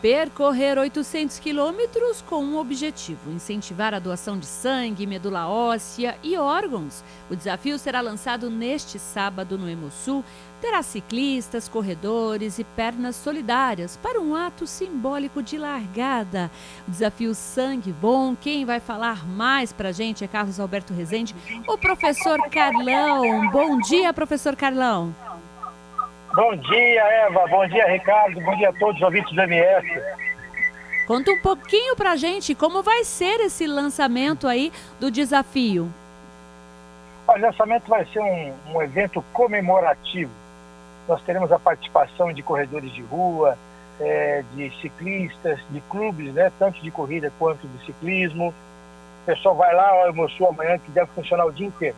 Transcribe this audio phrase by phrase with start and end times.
[0.00, 7.02] Percorrer 800 quilômetros com um objetivo: incentivar a doação de sangue, medula óssea e órgãos.
[7.28, 10.24] O desafio será lançado neste sábado no Hemosul
[10.60, 16.50] terá ciclistas, corredores e pernas solidárias para um ato simbólico de largada.
[16.86, 21.34] O desafio Sangue Bom, quem vai falar mais para a gente é Carlos Alberto Rezende,
[21.66, 23.50] o professor Carlão.
[23.50, 25.14] Bom dia, professor Carlão.
[26.38, 27.48] Bom dia, Eva.
[27.48, 28.40] Bom dia, Ricardo.
[28.40, 29.88] Bom dia a todos os ouvintes do MS.
[31.08, 35.90] Conta um pouquinho para a gente como vai ser esse lançamento aí do desafio.
[37.26, 40.30] O lançamento vai ser um, um evento comemorativo
[41.08, 43.56] nós teremos a participação de corredores de rua,
[43.98, 48.50] é, de ciclistas, de clubes, né, tanto de corrida quanto de ciclismo.
[48.50, 51.96] O pessoal vai lá ao almoço amanhã, que deve funcionar o dia inteiro.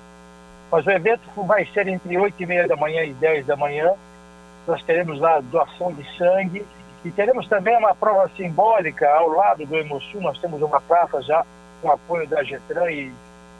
[0.71, 3.93] Mas o evento vai ser entre 8 e meia da manhã e 10 da manhã.
[4.71, 6.65] Nós teremos lá doação de sangue
[7.05, 10.21] e teremos também uma prova simbólica ao lado do Hemosul.
[10.21, 11.45] Nós temos uma praça já
[11.83, 13.13] com apoio da Getran e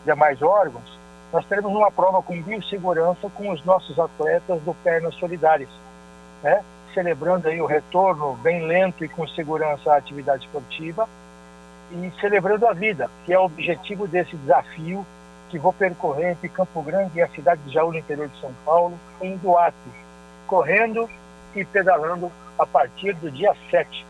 [0.05, 1.01] demais órgãos
[1.33, 5.69] nós teremos uma prova com biossegurança com os nossos atletas do Pernas Solidárias,
[6.43, 6.63] né?
[6.93, 11.09] celebrando aí o retorno bem lento e com segurança à atividade esportiva
[11.93, 15.07] e celebrando a vida, que é o objetivo desse desafio
[15.51, 18.53] que vou percorrer entre Campo Grande e a cidade de Jaú, no interior de São
[18.65, 19.77] Paulo, em Duarte,
[20.51, 21.09] correndo
[21.55, 24.05] e pedalando a partir do dia 7.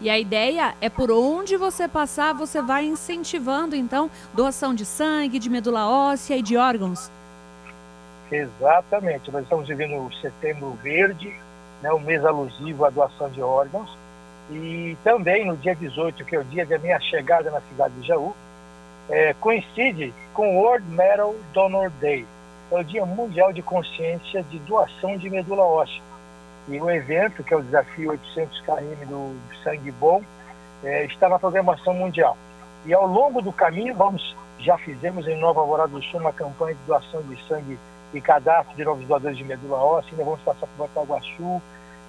[0.00, 5.38] E a ideia é por onde você passar, você vai incentivando, então, doação de sangue,
[5.38, 7.10] de medula óssea e de órgãos.
[8.32, 9.30] Exatamente.
[9.30, 11.32] Nós estamos vivendo o setembro verde,
[11.80, 13.96] né, o mês alusivo à doação de órgãos.
[14.50, 18.08] E também no dia 18, que é o dia da minha chegada na cidade de
[18.08, 18.34] Jaú,
[19.08, 22.26] é, coincide com o World Metal Donor Day.
[22.70, 26.00] É o Dia Mundial de Consciência de Doação de Medula Óssea.
[26.68, 30.22] E o evento, que é o Desafio 800 km do Sangue Bom,
[30.84, 32.36] é, está na programação mundial.
[32.86, 36.74] E ao longo do caminho, vamos, já fizemos em Nova Alvorada do Sul uma campanha
[36.74, 37.76] de doação de sangue
[38.14, 41.60] e cadastro de novos doadores de medula óssea, ainda vamos passar por Bataguaçu,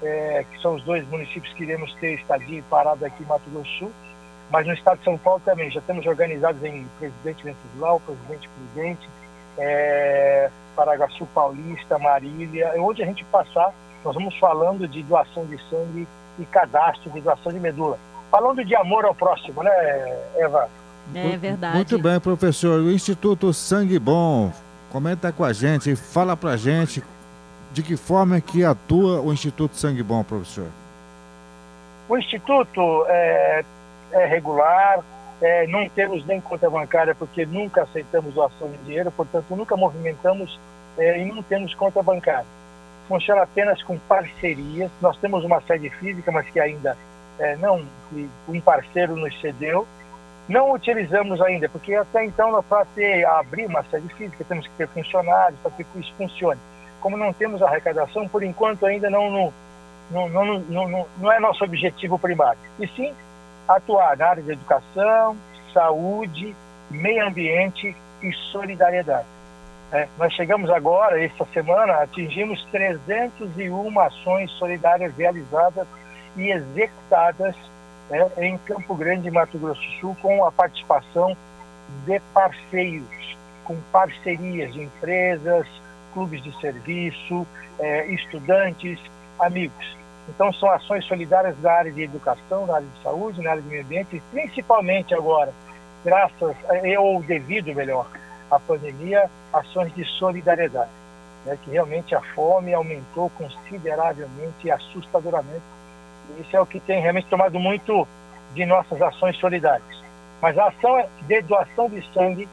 [0.03, 3.49] é, que são os dois municípios que iremos ter estadia e parada aqui em Mato
[3.51, 3.91] Grosso do Sul,
[4.51, 9.09] mas no estado de São Paulo também, já temos organizados em Presidente Venceslau, Presidente Prudente,
[9.57, 13.73] é, Paraguaçu Paulista, Marília, onde a gente passar,
[14.03, 16.07] nós vamos falando de doação de sangue
[16.39, 17.97] e cadastro de doação de medula.
[18.29, 19.71] Falando de amor ao próximo, né,
[20.37, 20.69] Eva?
[21.13, 21.75] É verdade.
[21.75, 22.79] Muito bem, professor.
[22.79, 24.51] O Instituto Sangue Bom,
[24.91, 27.03] comenta com a gente, fala pra gente
[27.73, 30.67] de que forma é que atua o Instituto Sangue Bom, professor.
[32.07, 33.63] O Instituto é,
[34.11, 34.99] é regular,
[35.41, 40.59] é, não temos nem conta bancária porque nunca aceitamos doação de dinheiro, portanto nunca movimentamos
[40.97, 42.45] é, e não temos conta bancária
[43.11, 44.89] funciona apenas com parcerias.
[45.01, 46.97] Nós temos uma sede física, mas que ainda
[47.37, 47.83] é, não,
[48.47, 49.85] um parceiro nos cedeu.
[50.47, 54.87] Não utilizamos ainda, porque até então, para ter abrir uma sede física, temos que ter
[54.87, 56.59] funcionários para que isso funcione.
[57.01, 59.53] Como não temos arrecadação, por enquanto ainda não, não,
[60.09, 62.59] não, não, não, não, é nosso objetivo primário.
[62.79, 63.13] E sim
[63.75, 65.35] atuar na área de educação,
[65.73, 66.55] saúde,
[66.89, 69.27] meio ambiente e solidariedade.
[69.91, 75.85] É, nós chegamos agora, essa semana, atingimos 301 ações solidárias realizadas
[76.37, 77.55] e executadas
[78.09, 81.35] é, em Campo Grande, Mato Grosso do Sul, com a participação
[82.05, 85.67] de parceiros, com parcerias de empresas,
[86.13, 87.45] clubes de serviço,
[87.79, 88.99] é, estudantes,
[89.39, 90.00] amigos.
[90.33, 93.67] Então, são ações solidárias da área de educação, na área de saúde, na área de
[93.67, 95.51] meio ambiente, e principalmente agora,
[96.05, 96.55] graças,
[96.97, 98.07] ou devido, melhor,
[98.49, 100.89] a pandemia ações de solidariedade,
[101.45, 105.63] né, que realmente a fome aumentou consideravelmente e assustadoramente.
[106.29, 108.07] E isso é o que tem realmente tomado muito
[108.53, 110.01] de nossas ações solidárias.
[110.41, 112.47] Mas a ação de doação de sangue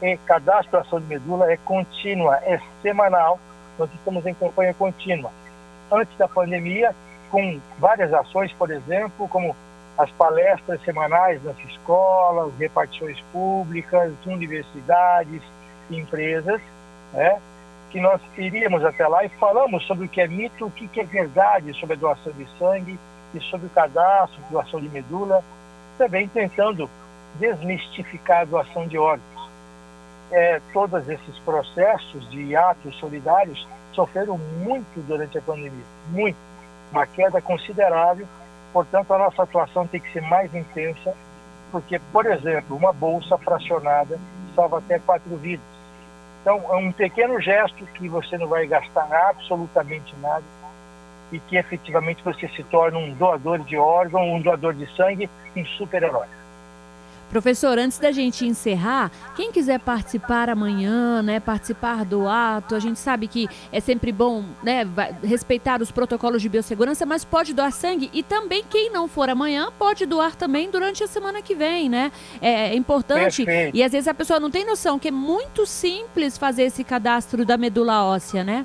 [0.00, 3.40] e cadastro ação de medula é contínua, é semanal,
[3.76, 5.32] nós estamos em campanha contínua.
[5.90, 6.94] Antes da pandemia,
[7.34, 9.56] com várias ações, por exemplo, como
[9.98, 15.42] as palestras semanais nas escolas, repartições públicas, universidades,
[15.90, 16.60] empresas,
[17.12, 17.40] né,
[17.90, 21.04] que nós iríamos até lá e falamos sobre o que é mito, o que é
[21.04, 22.96] verdade sobre a doação de sangue
[23.34, 25.42] e sobre o cadastro, doação de medula,
[25.98, 26.88] também tentando
[27.40, 29.50] desmistificar a doação de órgãos.
[30.30, 36.36] É, todos esses processos de atos solidários sofreram muito durante a pandemia, muito,
[36.92, 38.26] uma queda considerável
[38.74, 41.14] Portanto, a nossa atuação tem que ser mais intensa
[41.70, 44.18] porque, por exemplo, uma bolsa fracionada
[44.52, 45.64] salva até quatro vidas.
[46.42, 50.42] Então, é um pequeno gesto que você não vai gastar absolutamente nada
[51.30, 55.64] e que efetivamente você se torna um doador de órgão, um doador de sangue, um
[55.64, 56.26] super-herói.
[57.34, 62.96] Professor, antes da gente encerrar, quem quiser participar amanhã, né, participar do ato, a gente
[63.00, 64.86] sabe que é sempre bom, né,
[65.20, 69.66] respeitar os protocolos de biossegurança, mas pode doar sangue e também quem não for amanhã
[69.76, 72.12] pode doar também durante a semana que vem, né?
[72.40, 73.76] É, é importante Perfeito.
[73.76, 77.44] e às vezes a pessoa não tem noção que é muito simples fazer esse cadastro
[77.44, 78.64] da medula óssea, né?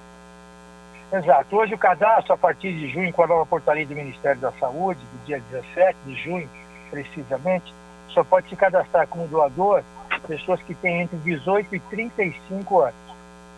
[1.11, 1.55] Exato.
[1.55, 4.99] Hoje o cadastro, a partir de junho, com a nova portaria do Ministério da Saúde,
[4.99, 6.47] do dia 17 de junho,
[6.91, 7.73] precisamente,
[8.09, 9.83] só pode se cadastrar como doador
[10.27, 12.95] pessoas que têm entre 18 e 35 anos.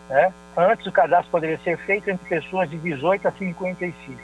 [0.08, 0.32] Né?
[0.56, 4.18] Antes o cadastro poderia ser feito entre pessoas de 18 a 55.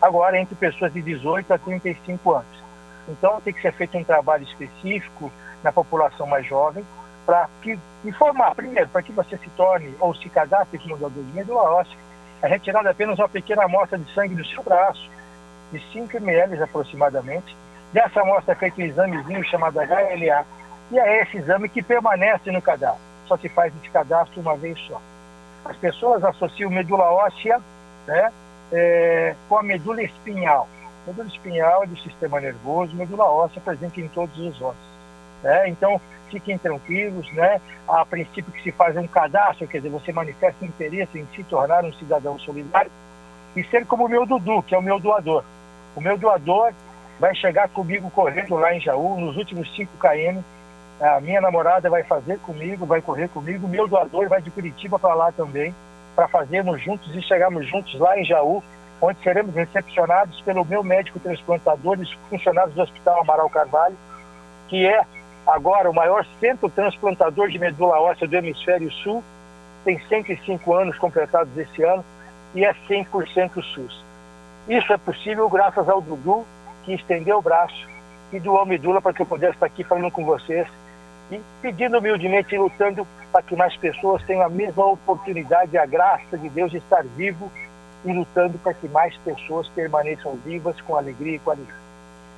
[0.00, 2.64] Agora entre pessoas de 18 a 35 anos.
[3.08, 5.30] Então tem que ser feito um trabalho específico
[5.62, 6.84] na população mais jovem
[7.24, 7.48] para
[8.04, 11.96] informar, primeiro, para que você se torne ou se cadastre como doador de medula óssea,
[12.42, 15.08] é retirada apenas uma pequena amostra de sangue do seu braço,
[15.72, 17.56] de 5 ml aproximadamente,
[17.94, 20.44] Dessa amostra é feito um examezinho chamado HLA,
[20.90, 23.00] e é esse exame que permanece no cadastro.
[23.28, 25.00] Só se faz esse cadastro uma vez só.
[25.64, 27.60] As pessoas associam medula óssea
[28.08, 28.32] né,
[28.72, 30.68] é, com a medula espinhal.
[31.06, 34.94] Medula espinhal é do sistema nervoso, medula óssea presente em todos os ossos.
[35.44, 35.68] Né?
[35.68, 36.00] Então,
[36.30, 37.60] fiquem tranquilos, né?
[37.86, 41.84] A princípio que se faz um cadastro, quer dizer, você manifesta interesse em se tornar
[41.84, 42.90] um cidadão solidário
[43.54, 45.44] e ser como o meu Dudu, que é o meu doador.
[45.94, 46.72] O meu doador
[47.18, 50.40] vai chegar comigo correndo lá em Jaú, nos últimos 5 km.
[51.00, 53.68] A minha namorada vai fazer comigo, vai correr comigo.
[53.68, 55.74] Meu doador vai de Curitiba para lá também,
[56.14, 58.62] para fazermos juntos e chegarmos juntos lá em Jaú,
[59.00, 63.96] onde seremos recepcionados pelo meu médico transplantador e funcionários do Hospital Amaral Carvalho,
[64.68, 65.04] que é
[65.46, 69.22] agora o maior centro transplantador de medula óssea do Hemisfério Sul.
[69.84, 72.04] Tem 105 anos completados esse ano
[72.54, 74.04] e é 100% SUS.
[74.68, 76.46] Isso é possível graças ao Dudu,
[76.84, 77.88] que estendeu o braço
[78.32, 80.68] e doou medula para que eu pudesse estar aqui falando com vocês
[81.30, 86.36] e pedindo humildemente e lutando para que mais pessoas tenham a mesma oportunidade a graça
[86.36, 87.50] de Deus de estar vivo
[88.04, 91.83] e lutando para que mais pessoas permaneçam vivas com alegria e qualidade.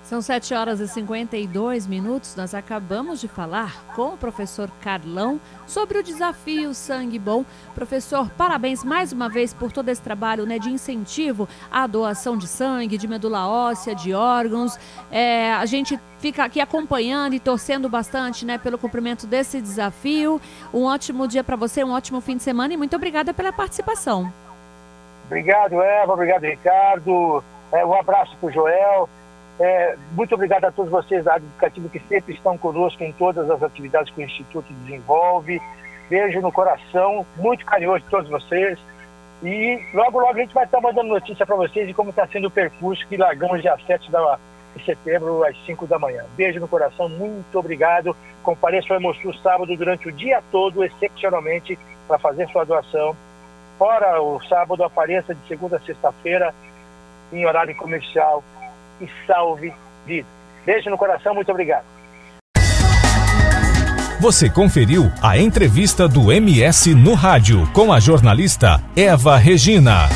[0.07, 2.37] São 7 horas e 52 minutos.
[2.37, 7.45] Nós acabamos de falar com o professor Carlão sobre o desafio Sangue Bom.
[7.75, 12.47] Professor, parabéns mais uma vez por todo esse trabalho né, de incentivo à doação de
[12.47, 14.79] sangue, de medula óssea, de órgãos.
[15.11, 20.41] É, a gente fica aqui acompanhando e torcendo bastante né, pelo cumprimento desse desafio.
[20.73, 24.33] Um ótimo dia para você, um ótimo fim de semana e muito obrigada pela participação.
[25.25, 26.13] Obrigado, Eva.
[26.13, 27.43] Obrigado, Ricardo.
[27.73, 29.09] É, um abraço para o Joel.
[29.59, 33.51] É, muito obrigado a todos vocês da área educativa que sempre estão conosco em todas
[33.51, 35.61] as atividades que o Instituto desenvolve.
[36.11, 38.79] Beijo no coração, muito carinhoso de todos vocês.
[39.43, 42.49] E logo, logo a gente vai estar mandando notícia para vocês de como está sendo
[42.49, 44.11] o percurso que largamos dia 7
[44.77, 46.25] de setembro às 5 da manhã.
[46.37, 48.15] Beijo no coração, muito obrigado.
[48.43, 53.17] Compareça ao Hemosul sábado durante o dia todo, excepcionalmente, para fazer sua doação.
[53.79, 56.55] Fora o sábado, apareça de segunda a sexta-feira,
[57.33, 58.43] em horário comercial
[59.01, 59.73] e salve
[60.07, 60.29] vida.
[60.65, 61.85] Beijo no coração, muito obrigado.
[64.21, 70.09] Você conferiu a entrevista do MS no rádio com a jornalista Eva Regina.